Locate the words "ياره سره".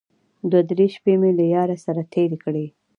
1.53-2.01